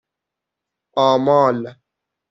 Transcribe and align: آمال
آمال 1.05 1.75